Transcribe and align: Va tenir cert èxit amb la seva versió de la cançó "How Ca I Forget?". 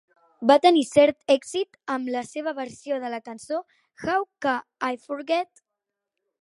Va 0.51 0.55
tenir 0.61 0.79
cert 0.91 1.33
èxit 1.33 1.77
amb 1.97 2.09
la 2.15 2.23
seva 2.29 2.55
versió 2.61 2.99
de 3.05 3.13
la 3.17 3.21
cançó 3.29 3.61
"How 4.07 4.27
Ca 4.47 4.57
I 4.95 5.01
Forget?". 5.07 5.65